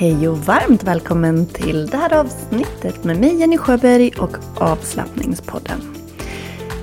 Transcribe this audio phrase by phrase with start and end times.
[0.00, 5.80] Hej och varmt välkommen till det här avsnittet med mig Jenny Sjöberg och avslappningspodden.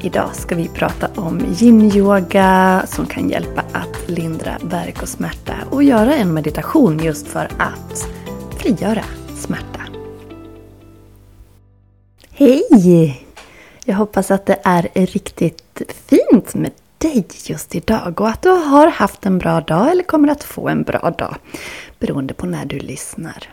[0.01, 5.83] Idag ska vi prata om yin-yoga som kan hjälpa att lindra värk och smärta och
[5.83, 8.07] göra en meditation just för att
[8.57, 9.03] frigöra
[9.35, 9.81] smärta.
[12.31, 13.25] Hej!
[13.85, 18.87] Jag hoppas att det är riktigt fint med dig just idag och att du har
[18.87, 21.35] haft en bra dag eller kommer att få en bra dag
[21.99, 23.49] beroende på när du lyssnar.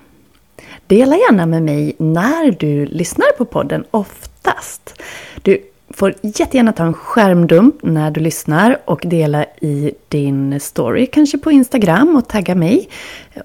[0.87, 5.03] Dela gärna med mig när du lyssnar på podden oftast.
[5.43, 5.59] Du
[5.91, 11.53] får jättegärna ta en skärmdump när du lyssnar och dela i din story, kanske på
[11.53, 12.89] Instagram och tagga mig.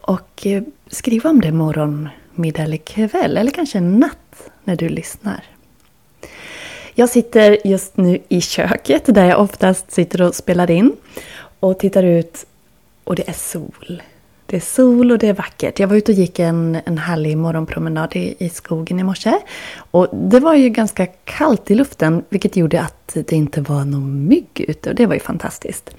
[0.02, 5.44] Och skriva skriv om det morgon, middag eller kväll eller kanske natt när du lyssnar.
[7.00, 10.96] Jag sitter just nu i köket där jag oftast sitter och spelar in
[11.60, 12.46] och tittar ut
[13.04, 14.04] och det är sol.
[14.46, 15.80] Det är sol och det är vackert.
[15.80, 19.34] Jag var ute och gick en, en härlig morgonpromenad i, i skogen i morse.
[19.92, 24.28] Och det var ju ganska kallt i luften vilket gjorde att det inte var någon
[24.28, 25.96] mygg ute och det var ju fantastiskt.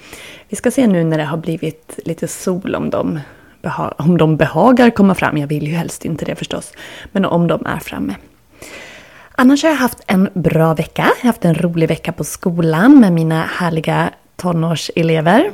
[0.48, 3.20] Vi ska se nu när det har blivit lite sol om de,
[3.62, 5.36] beha om de behagar komma fram.
[5.38, 6.72] Jag vill ju helst inte det förstås.
[7.12, 8.14] Men om de är framme.
[9.40, 11.02] Annars har jag haft en bra vecka.
[11.02, 15.50] Jag har haft en rolig vecka på skolan med mina härliga tonårselever.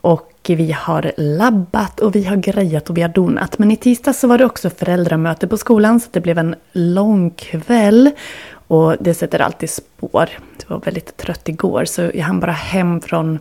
[0.00, 3.58] Och vi har labbat och vi har grejat och vi har donat.
[3.58, 7.30] Men i tisdags så var det också föräldramöte på skolan så det blev en lång
[7.30, 8.10] kväll.
[8.50, 10.28] Och det sätter alltid spår.
[10.62, 13.38] Jag var väldigt trött igår så jag hann bara hem från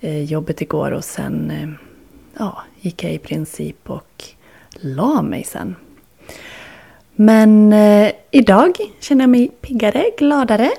[0.00, 1.68] eh, jobbet igår och sen eh,
[2.38, 4.24] ja, gick jag i princip och
[4.80, 5.76] la mig sen.
[7.16, 10.70] Men eh, idag känner jag mig piggare, gladare.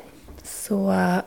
[0.44, 1.18] Så eh,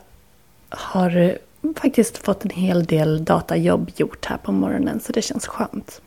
[0.69, 1.37] har
[1.75, 6.01] faktiskt fått en hel del datajobb gjort här på morgonen så det känns skönt.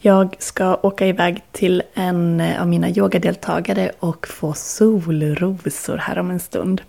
[0.00, 6.30] Jag ska åka iväg till en eh, av mina yogadeltagare och få solrosor här om
[6.30, 6.82] en stund.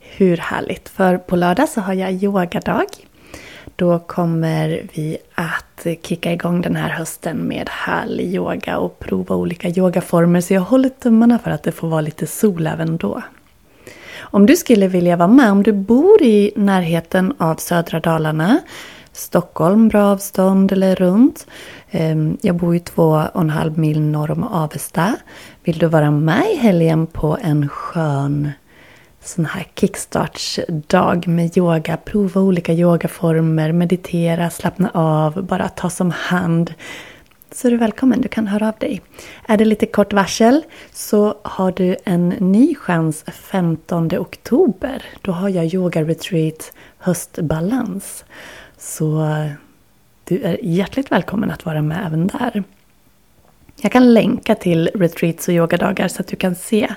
[0.00, 0.88] Hur härligt!
[0.88, 2.86] För på lördag så har jag yogadag.
[3.80, 9.68] Då kommer vi att kicka igång den här hösten med härlig yoga och prova olika
[9.68, 10.40] yogaformer.
[10.40, 13.22] Så jag håller tummarna för att det får vara lite sol även då.
[14.20, 18.60] Om du skulle vilja vara med, om du bor i närheten av södra Dalarna,
[19.12, 21.46] Stockholm, bra avstånd eller runt.
[21.90, 25.16] Ehm, jag bor ju två och en halv mil norr om Avesta.
[25.64, 28.50] Vill du vara med i helgen på en skön
[29.24, 31.96] sån här kickstartsdag med yoga.
[31.96, 36.74] Prova olika yogaformer, meditera, slappna av, bara ta som hand.
[37.52, 39.00] Så är du välkommen, du kan höra av dig.
[39.46, 45.02] Är det lite kort varsel så har du en ny chans 15 oktober.
[45.20, 48.24] Då har jag yoga retreat höstbalans.
[48.78, 49.26] Så
[50.24, 52.64] du är hjärtligt välkommen att vara med även där.
[53.82, 56.88] Jag kan länka till retreats och yogadagar så att du kan se.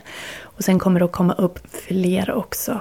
[0.42, 2.80] Och sen kommer det att komma upp fler också.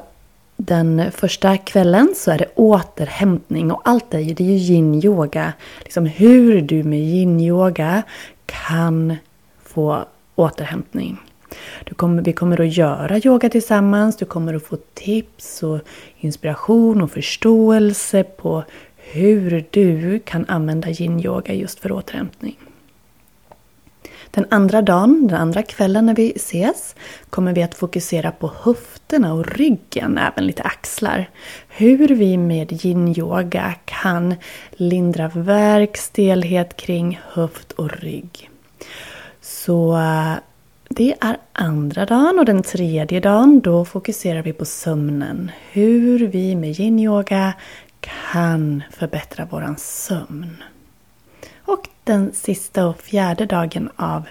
[0.57, 5.53] den första kvällen så är det återhämtning och allt det, det är ju yin-yoga.
[5.84, 8.03] Liksom hur du med yin-yoga
[8.45, 9.16] kan
[9.63, 11.18] få återhämtning.
[11.85, 15.79] Du kommer, vi kommer att göra yoga tillsammans, du kommer att få tips och
[16.18, 18.63] inspiration och förståelse på
[18.98, 22.57] hur du kan använda yin-yoga just för återhämtning.
[24.38, 26.95] Den andra dagen, den andra kvällen när vi ses,
[27.30, 31.30] kommer vi att fokusera på höfterna och ryggen, även lite axlar.
[31.68, 34.36] Hur vi med yin-yoga kan
[34.72, 38.50] lindra värk, stelhet kring höft och rygg.
[39.42, 40.00] Så
[40.89, 45.51] det är andra dagen och den tredje dagen då fokuserar vi på sömnen.
[45.72, 47.54] Hur vi med yin-yoga
[48.31, 50.63] kan förbättra våran sömn.
[52.07, 54.24] Den sista och fjärde dagen av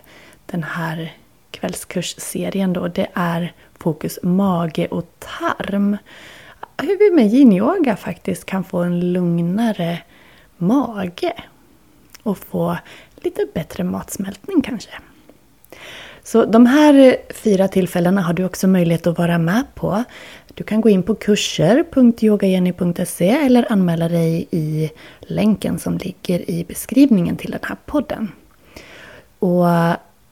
[0.47, 1.13] den här
[1.51, 5.97] kvällskursserien då, det är fokus mage och tarm.
[6.79, 10.03] hur vi med yin-yoga faktiskt kan få en lugnare
[10.57, 11.33] mage.
[12.23, 12.77] Och få
[13.17, 14.91] lite bättre matsmältning kanske.
[16.23, 20.05] Så de här fyra tillfällena har du också möjlighet att vara med på.
[20.57, 27.37] Du kan gå in på kurser.yogajenny.se eller anmäla dig i länken som ligger i beskrivningen
[27.37, 28.33] till den här podden.
[29.39, 29.67] Och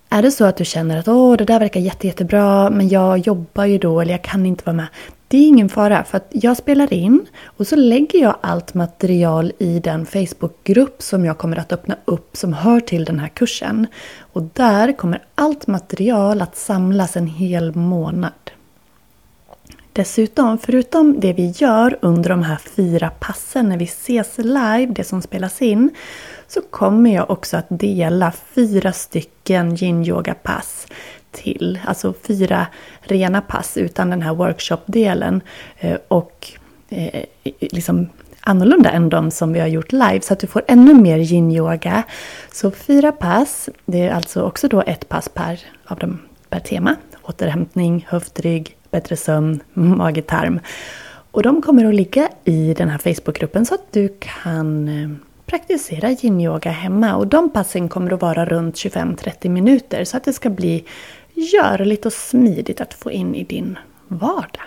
[0.09, 3.19] är det så att du känner att Åh, det där verkar jätte, jättebra men jag
[3.19, 4.87] jobbar ju då eller jag kan inte vara med.
[5.29, 9.53] Det är ingen fara för att jag spelar in och så lägger jag allt material
[9.59, 13.87] i den Facebookgrupp som jag kommer att öppna upp som hör till den här kursen.
[14.21, 18.44] Och där kommer allt material att samlas en hel månad.
[19.97, 25.05] Dessutom, förutom det vi gör under de här fyra passen när vi ses live, det
[25.05, 25.91] som spelas in,
[26.47, 30.87] så kommer jag också att dela fyra stycken yin-yoga-pass
[31.31, 31.79] till.
[31.87, 32.67] Alltså fyra
[33.01, 35.41] rena pass utan den här workshop-delen.
[35.79, 36.49] Eh, och
[36.89, 37.25] eh,
[37.61, 38.09] liksom
[38.41, 42.03] annorlunda än de som vi har gjort live så att du får ännu mer yin-yoga.
[42.53, 46.19] Så fyra pass, det är alltså också då ett pass per, av dem
[46.51, 46.97] per tema.
[47.23, 50.61] Återhämtning, höftrygg, bättre sömn, mage-tarm.
[51.31, 55.11] Och de kommer att ligga i den här Facebookgruppen så att du kan eh,
[55.47, 57.17] praktisera yin-yoga hemma.
[57.17, 60.85] Och de passen kommer att vara runt 25-30 minuter så att det ska bli
[61.35, 64.63] görligt och smidigt att få in i din vardag.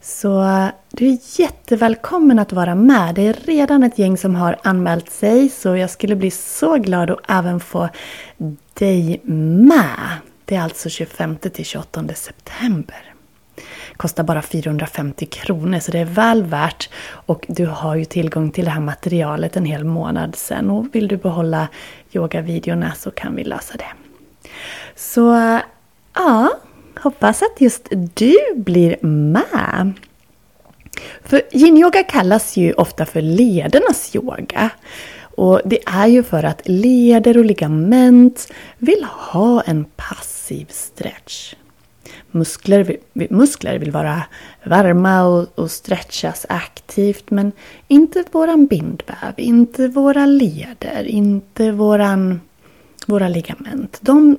[0.00, 3.14] Så eh, du är jättevälkommen att vara med.
[3.14, 7.10] Det är redan ett gäng som har anmält sig så jag skulle bli så glad
[7.10, 7.88] att även få
[8.74, 10.18] dig med.
[10.44, 13.14] Det är alltså 25 till 28 september.
[13.96, 16.90] Kostar bara 450 kronor så det är väl värt.
[17.06, 20.70] Och du har ju tillgång till det här materialet en hel månad sen.
[20.70, 21.68] Och vill du behålla
[22.12, 23.92] yogavideorna så kan vi lösa det.
[24.96, 25.60] Så
[26.14, 26.50] ja,
[27.00, 29.92] hoppas att just du blir med.
[31.22, 34.70] För yin-yoga kallas ju ofta för ledernas yoga.
[35.36, 41.54] Och det är ju för att leder och ligament vill ha en passiv stretch.
[42.30, 44.22] Muskler, muskler vill vara
[44.64, 47.52] varma och, och stretchas aktivt men
[47.88, 52.40] inte våran bindväv, inte våra leder, inte våran,
[53.06, 53.98] våra ligament.
[54.00, 54.38] De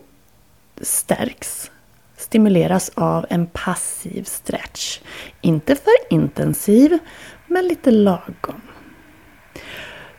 [0.81, 1.71] stärks,
[2.17, 4.99] stimuleras av en passiv stretch.
[5.41, 6.97] Inte för intensiv,
[7.47, 8.61] men lite lagom.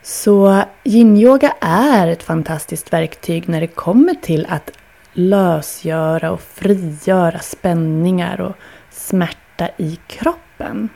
[0.09, 4.71] Så yin-yoga är ett fantastiskt verktyg när det kommer till att
[5.13, 8.55] lösgöra och frigöra spänningar och
[8.91, 10.89] smärta i kroppen.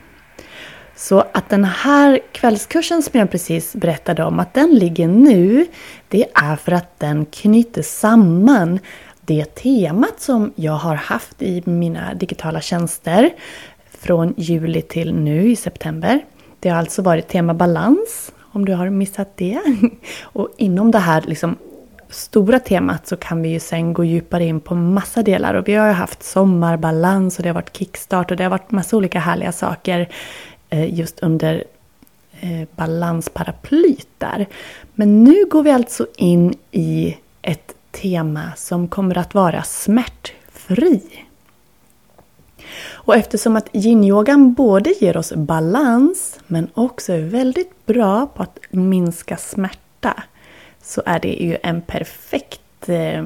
[0.96, 5.66] Så att den här kvällskursen som jag precis berättade om, att den ligger nu,
[6.08, 8.80] det är för att den knyter samman
[9.22, 13.30] det temat som jag har haft i mina digitala tjänster
[14.00, 16.20] från juli till nu i september.
[16.60, 19.62] Det har alltså varit tema balans, om du har missat det.
[20.24, 21.58] Och inom det här liksom
[22.10, 25.54] stora temat så kan vi ju sen gå djupare in på massa delar.
[25.54, 28.72] Och vi har ju haft sommarbalans och det har varit kickstart och det har varit
[28.72, 30.10] massa olika härliga saker
[30.70, 31.64] eh, just under
[32.40, 34.46] eh, balansparaplyt där.
[34.94, 41.02] Men nu går vi alltså in i ett tema som kommer att vara smärtfri.
[42.94, 48.60] Och eftersom att yin både ger oss balans men också är väldigt bra på att
[48.70, 50.24] minska smärta
[50.82, 53.26] så är det ju en perfekt, eh,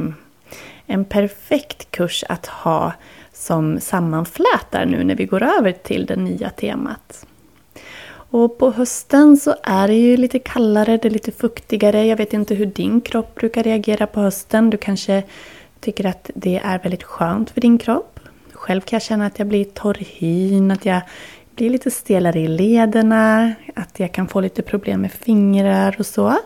[0.85, 2.93] en perfekt kurs att ha
[3.33, 7.25] som sammanflätar nu när vi går över till det nya temat.
[8.35, 12.05] Och på hösten så är det ju lite kallare, det är lite fuktigare.
[12.05, 14.69] Jag vet inte hur din kropp brukar reagera på hösten.
[14.69, 15.23] Du kanske
[15.79, 18.14] tycker att det är väldigt skönt för din kropp.
[18.65, 21.01] Själv kan jag känna att jag blir torr i hyn, att jag
[21.55, 26.37] blir lite stelare i lederna, att jag kan få lite problem med fingrar och så.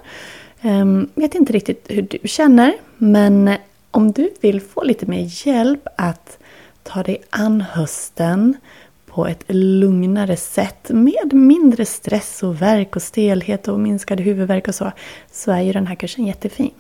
[0.62, 3.56] Ehm, jag vet inte riktigt hur du känner, men
[3.92, 6.38] om du vill få lite mer hjälp att
[6.84, 8.58] ta dig an hösten
[9.06, 14.76] på ett lugnare sätt med mindre stress och värk och stelhet och minskad huvudvärk och
[14.76, 14.92] så,
[15.32, 16.74] så är ju den här kursen jättefin.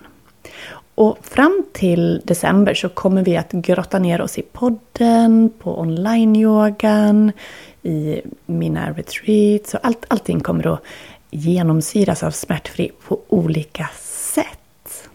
[0.99, 7.31] Och fram till december så kommer vi att grotta ner oss i podden, på online-yogan,
[7.81, 10.83] i mina retreats och allt, allting kommer att
[11.29, 15.09] genomsyras av smärtfri på olika sätt.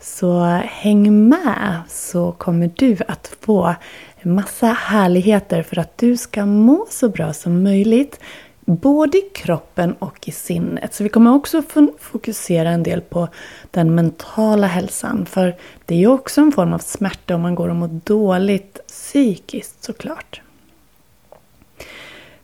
[0.00, 3.74] Så häng med så kommer du att få
[4.22, 8.20] massa härligheter för att du ska må så bra som möjligt.
[8.68, 10.94] Både i kroppen och i sinnet.
[10.94, 11.62] Så vi kommer också
[11.98, 13.28] fokusera en del på
[13.70, 15.26] den mentala hälsan.
[15.26, 18.78] För det är ju också en form av smärta om man går och mår dåligt
[18.86, 20.40] psykiskt såklart.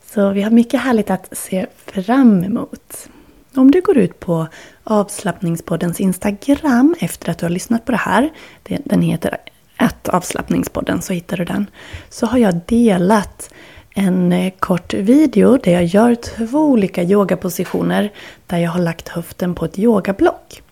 [0.05, 3.09] Så vi har mycket härligt att se fram emot.
[3.55, 4.47] Om du går ut på
[4.85, 8.31] avslappningspoddens Instagram efter att du har lyssnat på det här.
[8.65, 9.37] Den heter
[9.77, 11.67] att avslappningspodden så hittar du den.
[12.09, 13.51] Så har jag delat
[13.95, 18.13] en eh, kort video där jag gör två olika yogapositioner
[18.47, 20.63] där jag har lagt höften på ett yogablock.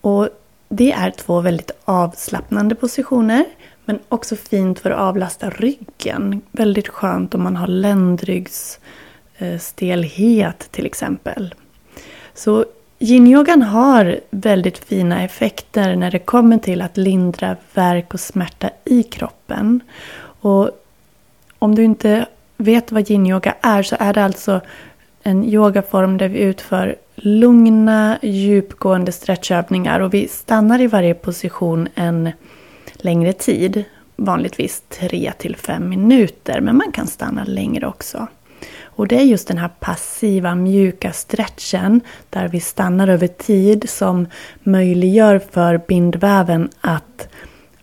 [0.00, 0.28] Och
[0.68, 3.44] det är två väldigt avslappnande positioner
[3.84, 6.40] men också fint för att avlasta ryggen.
[6.52, 11.54] Väldigt skönt om man har ländryggsstelhet eh, till exempel.
[12.34, 12.64] Så
[12.98, 19.02] Yin-yogan har väldigt fina effekter när det kommer till att lindra värk och smärta i
[19.02, 19.80] kroppen.
[20.40, 20.70] Och
[21.58, 24.60] om du inte vet vad yin-yoga är så är det alltså
[25.22, 32.30] en yogaform där vi utför lugna, djupgående stretchövningar och vi stannar i varje position en
[32.92, 33.84] längre tid.
[34.16, 38.28] Vanligtvis 3 till 5 minuter, men man kan stanna längre också.
[38.82, 44.26] Och det är just den här passiva mjuka stretchen där vi stannar över tid som
[44.62, 47.28] möjliggör för bindväven att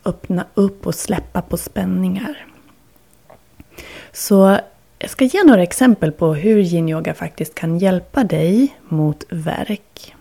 [0.06, 2.46] öppna upp och släppa på spänningar.
[4.14, 4.60] Så
[5.00, 10.16] jag ska ge några exempel på hur yin-yoga faktiskt kan hjälpa dig mot värk.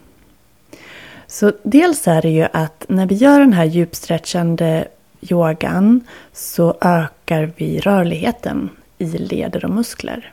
[1.26, 4.88] Så dels är det ju att när vi gör den här djupstretchande
[5.20, 6.00] yogan
[6.32, 10.32] så ökar vi rörligheten i leder och muskler.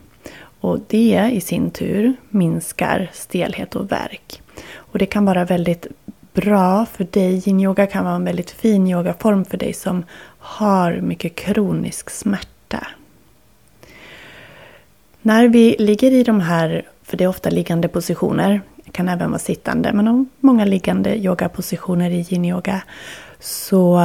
[0.59, 4.41] Och det i sin tur minskar stelhet och värk.
[4.75, 5.87] Och det kan vara väldigt
[6.33, 7.41] bra för dig.
[7.45, 10.03] Yin-yoga kan vara en väldigt fin yogaform för dig som
[10.39, 12.87] har mycket kronisk smärta.
[15.27, 19.29] När vi ligger i de här, för det är ofta liggande positioner, det kan även
[19.29, 22.81] vara sittande, men om många liggande yogapositioner i yin-yoga,
[23.39, 24.01] så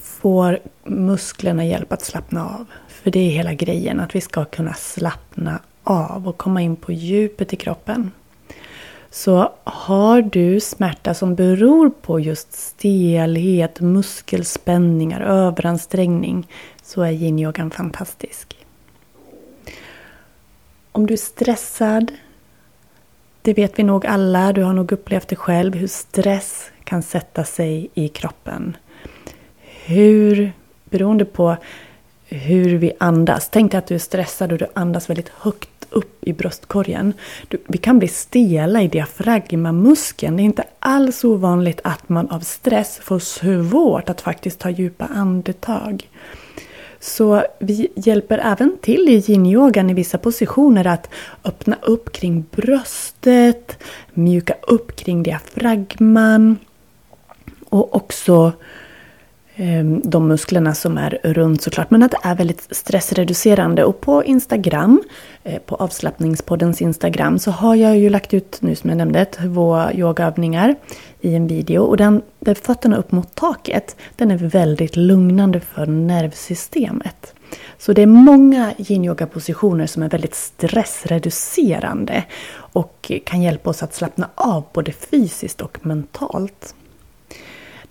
[0.00, 2.66] får musklerna hjälp att slappna av.
[2.88, 6.92] För det är hela grejen, att vi ska kunna slappna av och komma in på
[6.92, 8.10] djupet i kroppen.
[9.10, 16.48] Så har du smärta som beror på just stelhet, muskelspänningar, överansträngning
[16.82, 18.61] så är yin-yogan fantastisk.
[20.92, 22.12] Om du är stressad,
[23.42, 27.44] det vet vi nog alla, du har nog upplevt det själv, hur stress kan sätta
[27.44, 28.76] sig i kroppen.
[29.84, 30.52] Hur,
[30.84, 31.56] beroende på
[32.26, 33.48] hur vi andas.
[33.48, 37.12] Tänk dig att du är stressad och du andas väldigt högt upp i bröstkorgen.
[37.48, 40.36] Du, vi kan bli stela i diafragmamuskeln.
[40.36, 45.06] Det är inte alls ovanligt att man av stress får svårt att faktiskt ta djupa
[45.06, 46.08] andetag.
[47.02, 51.10] Så vi hjälper även till i yin-yogan i vissa positioner att
[51.44, 53.78] öppna upp kring bröstet,
[54.12, 56.58] mjuka upp kring diafragman
[57.68, 58.52] och också
[59.62, 61.90] Ehm, de musklerna som är runt såklart.
[61.90, 63.84] Men att det är väldigt stressreducerande.
[63.84, 65.02] Och på Instagram,
[65.44, 69.90] eh, på avslappningspoddens Instagram, så har jag ju lagt ut, nu som jag nämnde, två
[69.94, 70.74] yogaövningar
[71.20, 71.82] i en video.
[71.82, 77.34] Och den, där fötterna upp mot taket, den är väldigt lugnande för nervsystemet.
[77.78, 84.28] Så det är många yin-yoga-positioner som är väldigt stressreducerande och kan hjälpa oss att slappna
[84.34, 86.74] av både fysiskt och mentalt.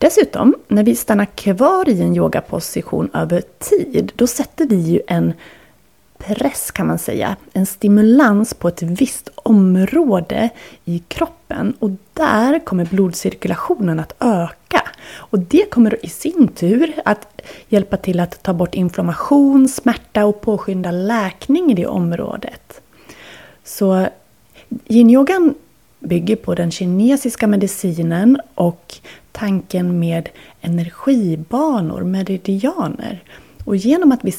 [0.01, 5.33] Dessutom, när vi stannar kvar i en yogaposition över tid, då sätter vi ju en
[6.17, 10.49] press kan man säga, en stimulans på ett visst område
[10.85, 14.81] i kroppen och där kommer blodcirkulationen att öka.
[15.13, 20.41] Och det kommer i sin tur att hjälpa till att ta bort inflammation, smärta och
[20.41, 22.81] påskynda läkning i det området.
[23.63, 24.07] Så
[24.87, 25.53] yin-yogan
[26.01, 28.95] bygger på den kinesiska medicinen och
[29.31, 30.29] tanken med
[30.61, 33.23] energibanor, meridianer.
[33.65, 34.33] Och genom att vi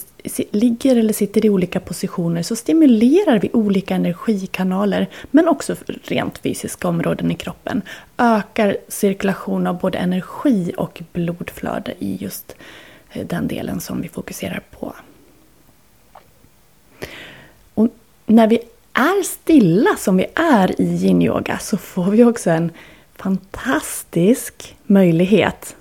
[0.51, 6.89] ligger eller sitter i olika positioner så stimulerar vi olika energikanaler men också rent fysiska
[6.89, 7.83] områden i kroppen.
[8.19, 12.57] Ökar cirkulation av både energi och blodflöde i just
[13.13, 14.95] eh, den delen som vi fokuserar på.
[17.75, 17.89] Och
[18.27, 18.59] när vi
[18.95, 22.71] är stilla som vi är i yin-yoga så får vi också en
[23.17, 25.77] fantastisk möjlighet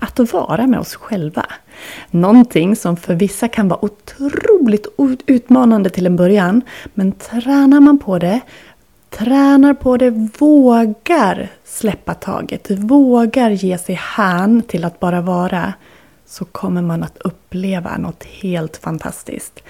[0.00, 1.46] att vara med oss själva.
[2.10, 4.86] Någonting som för vissa kan vara otroligt
[5.26, 6.62] utmanande till en början.
[6.94, 8.40] Men tränar man på det,
[9.10, 15.74] tränar på det, vågar släppa taget, vågar ge sig hän till att bara vara,
[16.26, 19.62] så kommer man att uppleva något helt fantastiskt.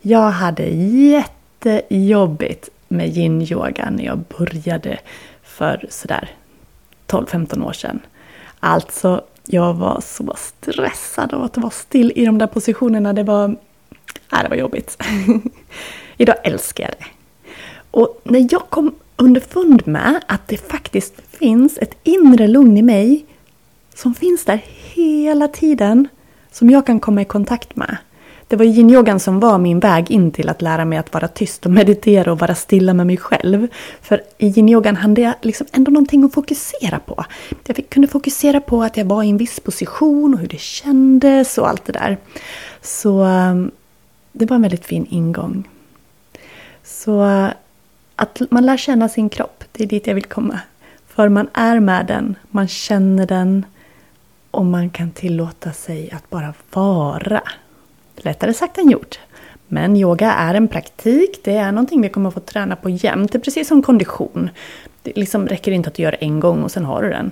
[0.00, 4.98] Jag hade jätte jättejobbigt med yin-yoga när jag började
[5.42, 6.30] för sådär
[7.06, 8.00] 12-15 år sedan.
[8.60, 13.12] Alltså, jag var så stressad av att vara still i de där positionerna.
[13.12, 13.56] Det var,
[14.32, 15.02] äh, det var jobbigt.
[16.16, 17.06] Idag älskar jag det.
[17.90, 23.26] Och när jag kom underfund med att det faktiskt finns ett inre lugn i mig
[23.94, 26.08] som finns där hela tiden,
[26.52, 27.96] som jag kan komma i kontakt med.
[28.48, 31.66] Det var yinyogan som var min väg in till att lära mig att vara tyst
[31.66, 33.68] och meditera och vara stilla med mig själv.
[34.02, 37.24] För i yinyogan hade jag liksom ändå någonting att fokusera på.
[37.66, 41.58] Jag kunde fokusera på att jag var i en viss position och hur det kändes
[41.58, 42.18] och allt det där.
[42.82, 43.70] Så um,
[44.32, 45.68] det var en väldigt fin ingång.
[46.84, 47.48] Så uh,
[48.16, 50.60] att man lär känna sin kropp, det är dit jag vill komma.
[51.06, 53.64] För man är med den, man känner den
[54.50, 57.42] och man kan tillåta sig att bara vara.
[58.24, 59.18] Lättare sagt än gjort.
[59.68, 63.32] Men yoga är en praktik, det är någonting vi kommer att få träna på jämt.
[63.32, 64.50] Det är precis som kondition.
[65.02, 67.30] Det liksom räcker inte att du gör en gång och sen har du den.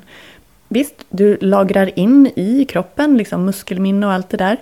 [0.69, 4.57] Visst, du lagrar in i kroppen, liksom muskelminne och allt det där.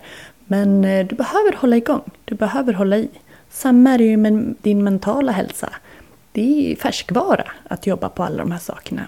[0.47, 3.09] Men eh, du behöver hålla igång, du behöver hålla i.
[3.50, 5.73] Samma är det ju med din mentala hälsa.
[6.33, 9.07] Det är färskvara att jobba på alla de här sakerna.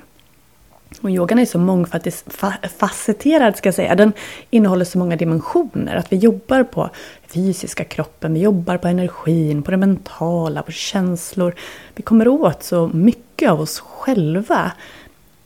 [1.03, 3.95] Och yogan är så mångfacetterad ska jag säga.
[3.95, 4.13] Den
[4.51, 5.97] innehåller så många dimensioner.
[5.97, 6.91] Att vi jobbar på
[7.27, 11.55] fysiska kroppen, vi jobbar på energin, på det mentala, på känslor.
[11.95, 14.73] Vi kommer åt så mycket av oss själva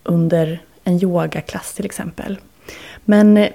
[0.05, 2.39] under en yogaklass till exempel.
[3.05, 3.51] Men eh,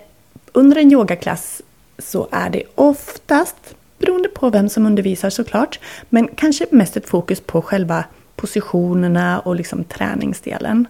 [0.52, 1.62] under en yogaklass
[1.98, 7.42] så är det oftast, beroende på vem som undervisar såklart, men kanske mest ett fokus
[7.42, 8.04] på själva
[8.36, 10.88] positionerna och liksom träningsdelen.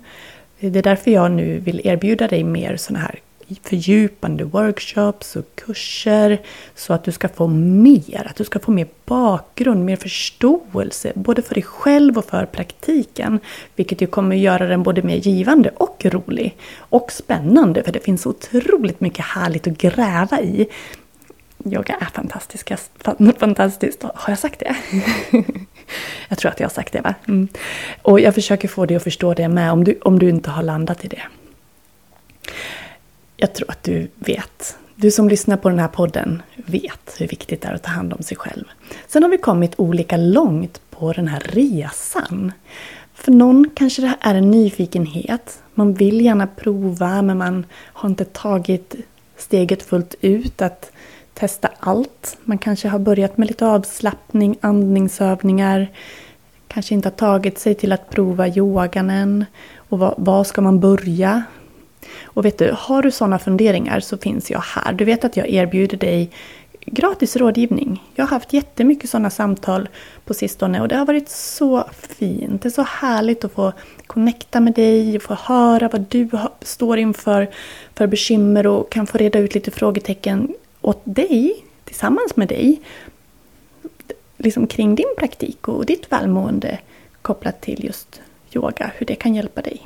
[0.60, 3.20] Det är därför jag nu vill erbjuda dig mer sådana här
[3.64, 6.42] fördjupande workshops och kurser
[6.76, 11.42] så att du ska få mer, att du ska få mer bakgrund, mer förståelse både
[11.42, 13.40] för dig själv och för praktiken.
[13.76, 18.26] Vilket ju kommer göra den både mer givande och rolig och spännande för det finns
[18.26, 20.68] otroligt mycket härligt att gräva i.
[21.66, 22.78] Yoga är fantastiska,
[23.38, 24.04] fantastiskt.
[24.04, 24.76] Har jag sagt det?
[26.30, 27.16] jag tror att jag har sagt det va?
[27.28, 27.48] Mm.
[28.02, 30.64] Och jag försöker få dig att förstå det med om du, om du inte har
[30.64, 31.22] landat i det.
[33.38, 34.78] Jag tror att du vet.
[34.96, 38.14] Du som lyssnar på den här podden vet hur viktigt det är att ta hand
[38.14, 38.64] om sig själv.
[39.08, 42.52] Sen har vi kommit olika långt på den här resan.
[43.14, 45.60] För någon kanske det är en nyfikenhet.
[45.74, 48.96] Man vill gärna prova men man har inte tagit
[49.38, 50.62] steget fullt ut.
[50.62, 50.92] att
[51.36, 52.38] testa allt.
[52.44, 55.88] Man kanske har börjat med lite avslappning, andningsövningar.
[56.68, 59.46] Kanske inte har tagit sig till att prova yogan än.
[59.78, 61.44] Och var ska man börja?
[62.24, 64.94] Och vet du, har du sådana funderingar så finns jag här.
[64.94, 66.32] Du vet att jag erbjuder dig
[66.86, 68.04] gratis rådgivning.
[68.16, 69.90] Jag har haft jättemycket sådana samtal
[70.26, 72.62] på sistone och det har varit så fint.
[72.62, 73.74] Det är så härligt att få
[74.08, 76.30] connecta med dig, få höra vad du
[76.62, 77.50] står inför
[77.96, 80.54] för bekymmer och kan få reda ut lite frågetecken
[80.86, 82.82] åt dig, tillsammans med dig,
[84.38, 86.80] liksom kring din praktik och ditt välmående
[87.22, 88.22] kopplat till just
[88.54, 89.82] yoga, hur det kan hjälpa dig.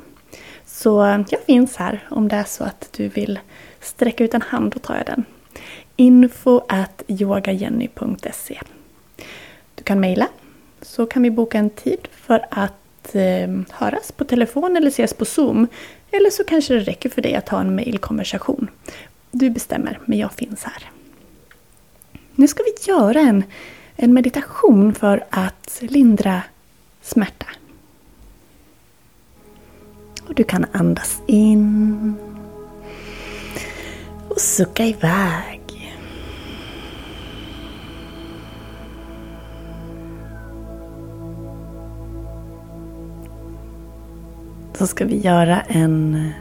[0.65, 3.39] Så eh, jag finns här om det är så att du vill
[3.79, 5.23] sträcka ut en hand, då tar jag den.
[5.95, 8.59] Info at yogajenny.se
[9.75, 10.27] Du kan mejla
[10.81, 15.25] så kan vi boka en tid för att eh, höras på telefon eller ses på
[15.25, 15.67] Zoom.
[16.11, 18.67] Eller så kanske det räcker för dig att ha en mejlkonversation.
[19.31, 20.91] Du bestämmer, men jag finns här.
[22.35, 23.43] Nu ska vi göra en,
[23.95, 26.41] en meditation för att lindra
[27.01, 27.45] smärta.
[30.27, 32.13] Och du kan andas in
[34.29, 35.61] och sucka iväg.
[44.73, 46.31] Så ska vi göra en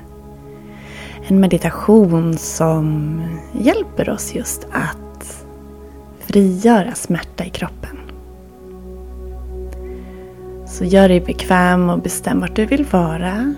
[1.31, 3.21] en meditation som
[3.53, 5.47] hjälper oss just att
[6.21, 7.99] frigöra smärta i kroppen.
[10.67, 13.55] Så gör dig bekväm och bestäm vart du vill vara.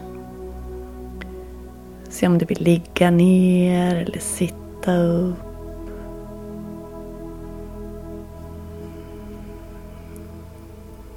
[2.09, 5.37] Se om du vill ligga ner eller sitta upp.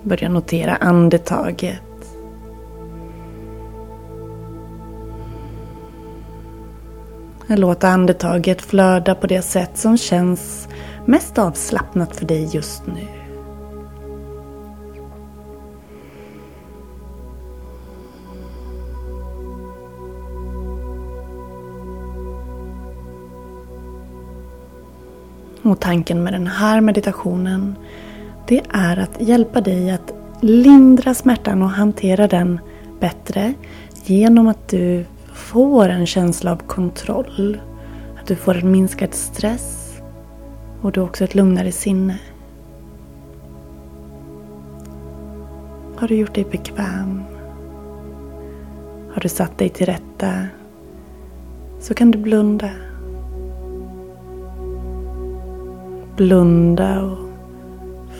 [0.03, 1.92] Börja notera andetaget.
[7.47, 10.67] Låt andetaget flöda på det sätt som känns
[11.05, 13.07] mest avslappnat för dig just nu.
[25.63, 27.75] Och tanken med den här meditationen
[28.47, 32.59] det är att hjälpa dig att lindra smärtan och hantera den
[32.99, 33.53] bättre
[34.05, 37.61] genom att du får en känsla av kontroll.
[38.21, 39.93] Att du får en minskad stress
[40.81, 42.19] och du har också ett lugnare sinne.
[45.95, 47.23] Har du gjort dig bekväm?
[49.13, 50.47] Har du satt dig till rätta?
[51.79, 52.69] Så kan du blunda.
[56.15, 57.17] Blunda och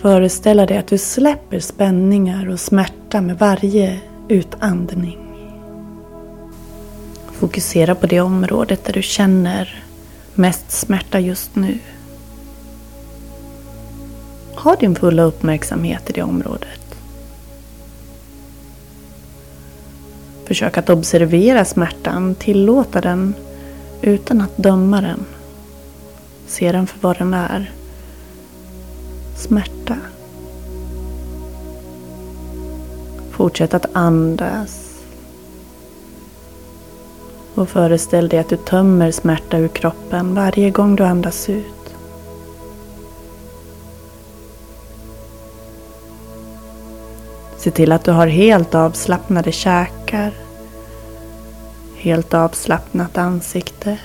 [0.02, 5.23] föreställa dig att du släpper spänningar och smärta med varje utandning.
[7.44, 9.84] Fokusera på det området där du känner
[10.34, 11.80] mest smärta just nu.
[14.56, 16.96] Ha din fulla uppmärksamhet i det området.
[20.46, 23.34] Försök att observera smärtan, tillåta den
[24.02, 25.26] utan att döma den.
[26.48, 27.72] Se den för vad den är.
[29.36, 29.98] Smärta.
[33.32, 34.83] Fortsätt att andas.
[37.56, 41.96] Och föreställ dig att du tömmer smärta ur kroppen varje gång du andas ut.
[47.58, 50.34] Se till att du har helt avslappnade käkar.
[51.96, 53.98] Helt avslappnat ansikte.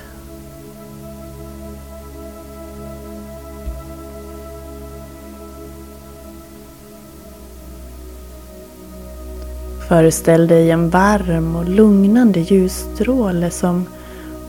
[9.88, 13.86] Föreställ dig en varm och lugnande ljusstråle som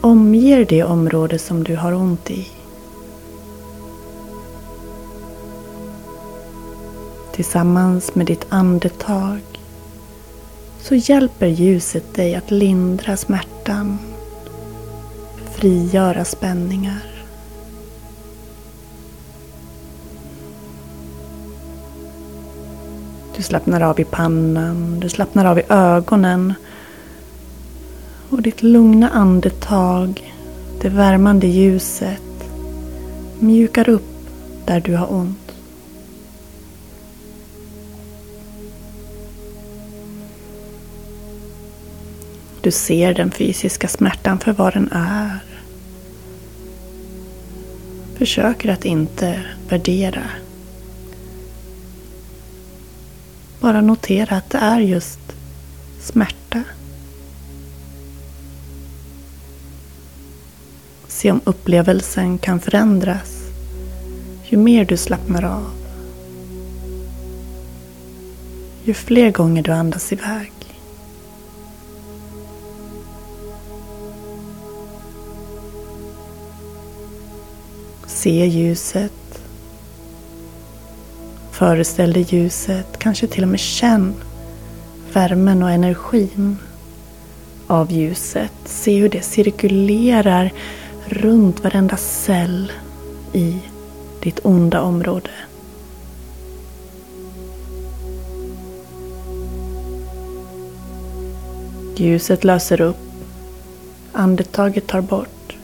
[0.02, 2.48] omger det område som du har ont i.
[7.34, 9.40] Tillsammans med ditt andetag
[10.82, 13.98] så hjälper ljuset dig att lindra smärtan,
[15.56, 17.19] frigöra spänningar.
[23.40, 26.54] Du slappnar av i pannan, du slappnar av i ögonen.
[28.30, 30.34] Och ditt lugna andetag,
[30.82, 32.50] det värmande ljuset
[33.40, 34.28] mjukar upp
[34.66, 35.52] där du har ont.
[42.62, 45.40] Du ser den fysiska smärtan för vad den är.
[48.18, 50.24] Försöker att inte värdera.
[53.60, 55.20] Bara notera att det är just
[56.02, 56.64] smärta.
[61.08, 63.40] Se om upplevelsen kan förändras
[64.50, 65.72] ju mer du slappnar av.
[68.84, 70.52] Ju fler gånger du andas iväg.
[78.08, 79.29] Se ljuset.
[81.60, 84.14] Föreställ dig ljuset, kanske till och med känn
[85.14, 86.58] värmen och energin
[87.68, 88.52] av ljuset.
[88.66, 90.52] Se hur det cirkulerar
[91.06, 92.72] runt varenda cell
[93.34, 93.60] i
[94.22, 95.30] ditt onda område.
[101.96, 102.98] Ljuset löser upp.
[104.14, 105.58] Andetaget tar bort.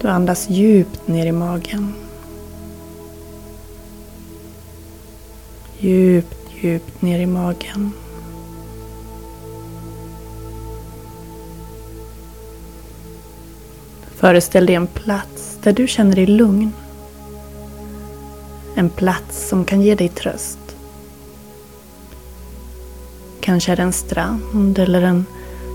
[0.00, 2.05] Du andas djupt ner i magen.
[5.78, 7.92] Djupt, djupt ner i magen.
[14.14, 16.72] Föreställ dig en plats där du känner dig lugn.
[18.74, 20.58] En plats som kan ge dig tröst.
[23.40, 25.26] Kanske är det en strand eller en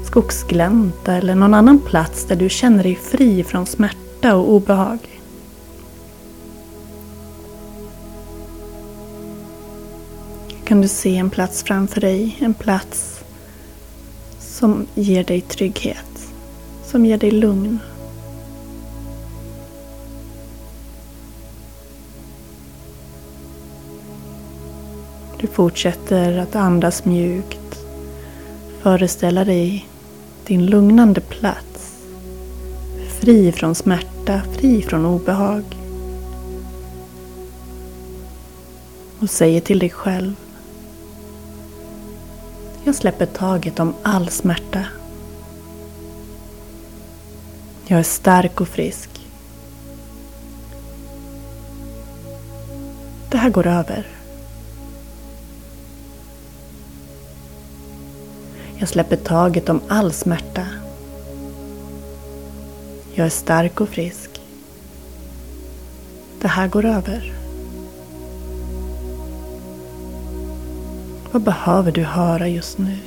[0.05, 5.20] skogsglänta eller någon annan plats där du känner dig fri från smärta och obehag.
[10.71, 13.23] Kan du se en plats framför dig, en plats
[14.39, 16.33] som ger dig trygghet,
[16.83, 17.79] som ger dig lugn.
[25.39, 27.85] Du fortsätter att andas mjukt.
[28.81, 29.87] Föreställa dig
[30.45, 32.03] din lugnande plats
[33.19, 35.63] Fri från smärta, fri från obehag.
[39.19, 40.35] Och säger till dig själv.
[42.83, 44.85] Jag släpper taget om all smärta.
[47.87, 49.09] Jag är stark och frisk.
[53.29, 54.07] Det här går över.
[58.77, 60.67] Jag släpper taget om all smärta.
[63.13, 64.41] Jag är stark och frisk.
[66.41, 67.40] Det här går över.
[71.31, 72.97] Vad behöver du höra just nu?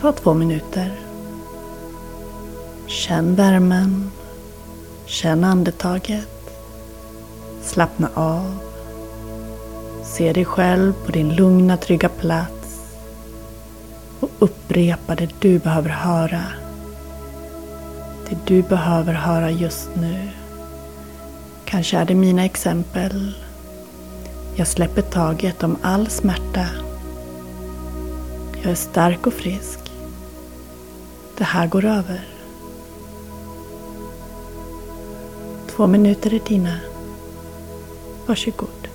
[0.00, 0.92] Ta två minuter.
[2.86, 4.10] Känn värmen.
[5.06, 6.28] Känn andetaget.
[7.62, 8.58] Slappna av.
[10.04, 12.80] Se dig själv på din lugna, trygga plats
[14.20, 16.42] och upprepa det du behöver höra.
[18.28, 20.28] Det du behöver höra just nu.
[21.64, 23.34] Kanske är det mina exempel.
[24.58, 26.66] Jag släpper taget om all smärta.
[28.62, 29.78] Jag är stark och frisk.
[31.38, 32.28] Det här går över.
[35.66, 36.78] Två minuter är dina.
[38.26, 38.88] Varsågod.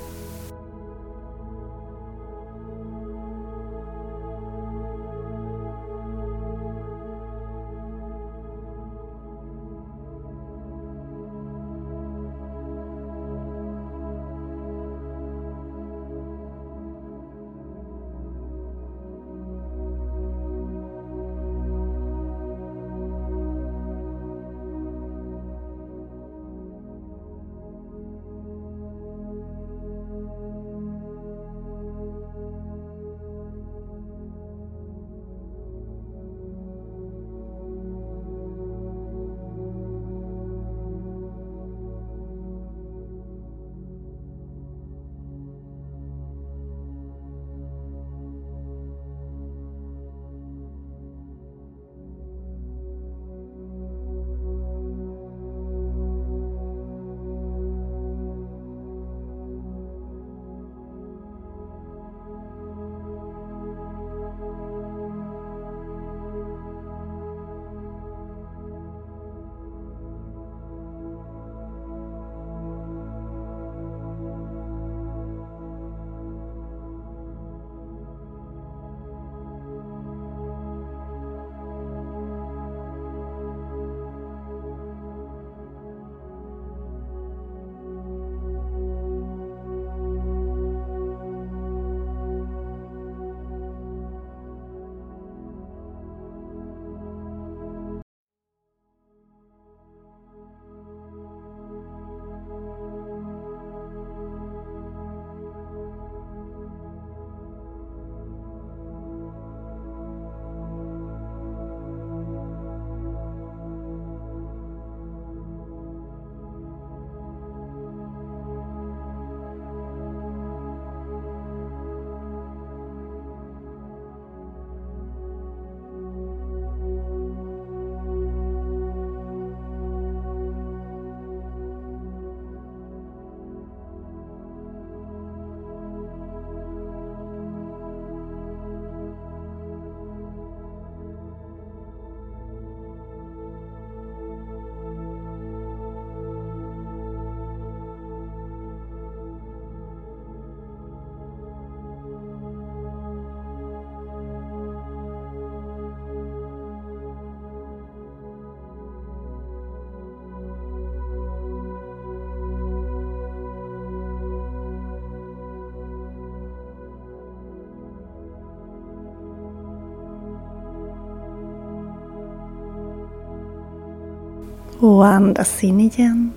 [174.81, 176.31] Och andas in igen.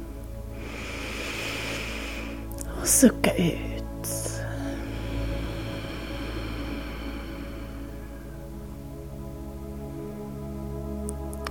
[2.80, 3.84] Och sucka ut.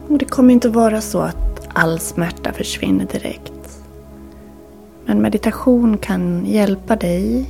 [0.08, 3.84] Och det kommer inte vara så att all smärta försvinner direkt.
[5.06, 7.50] Men meditation kan hjälpa dig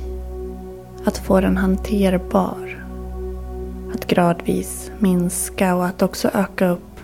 [1.04, 2.86] att få den hanterbar.
[3.94, 6.94] Att gradvis minska och att också öka upp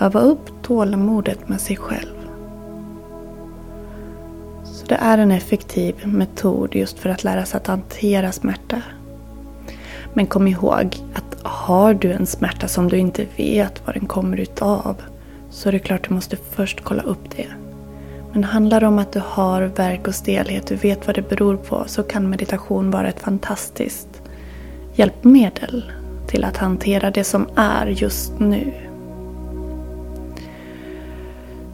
[0.00, 2.28] Öva upp tålamodet med sig själv.
[4.64, 8.82] Så det är en effektiv metod just för att lära sig att hantera smärta.
[10.14, 14.40] Men kom ihåg att har du en smärta som du inte vet vad den kommer
[14.40, 14.96] utav
[15.50, 17.46] så är det klart du måste först kolla upp det.
[18.32, 21.56] Men handlar det om att du har värk och stelhet, du vet vad det beror
[21.56, 24.22] på, så kan meditation vara ett fantastiskt
[24.94, 25.92] hjälpmedel
[26.26, 28.83] till att hantera det som är just nu.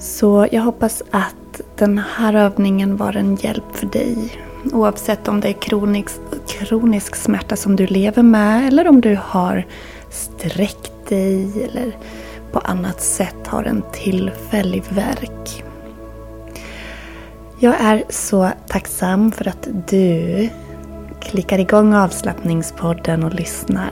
[0.01, 4.17] Så jag hoppas att den här övningen var en hjälp för dig.
[4.73, 9.67] Oavsett om det är kronisk, kronisk smärta som du lever med eller om du har
[10.11, 11.97] sträckt dig eller
[12.53, 15.65] på annat sätt har en tillfällig verk.
[17.59, 20.49] Jag är så tacksam för att du
[21.21, 23.91] klickar igång avslappningspodden och lyssnar.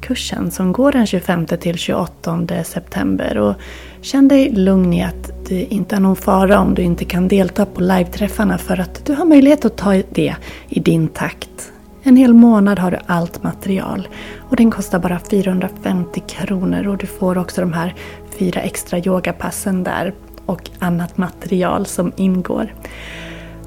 [0.00, 3.38] kursen som går den 25 till 28 september.
[3.38, 3.54] Och
[4.00, 7.66] känn dig lugn i att det inte är någon fara om du inte kan delta
[7.66, 10.34] på live-träffarna för att du har möjlighet att ta det
[10.68, 11.72] i din takt.
[12.02, 17.06] En hel månad har du allt material och den kostar bara 450 kronor och du
[17.06, 17.94] får också de här
[18.38, 20.14] fyra extra yogapassen där
[20.46, 22.72] och annat material som ingår.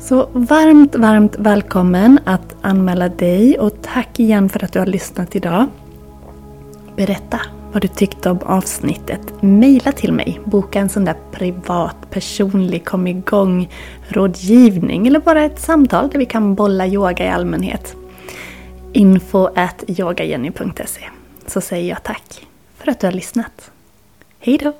[0.10, 5.36] Så varmt, varmt välkommen att anmäla dig och tack igen för att du har lyssnat
[5.36, 5.68] idag.
[6.96, 7.42] Berätta
[7.72, 9.42] vad du tyckte om avsnittet.
[9.42, 10.42] Maila till mig.
[10.46, 13.70] Boka en sån där privat, personlig, kom igång
[14.08, 17.96] rådgivning eller bara ett samtal där vi kan bolla yoga i allmänhet.
[18.94, 21.02] Info at yogajenny.se
[21.48, 23.72] Så säger jag tack för att du har lyssnat.
[24.40, 24.74] Hejdå!